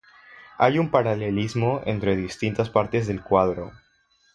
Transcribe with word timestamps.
Hay 0.57 0.79
un 0.79 0.89
paralelismo 0.89 1.81
entre 1.85 2.15
distintas 2.15 2.71
partes 2.71 3.05
del 3.05 3.21
cuadro. 3.21 3.71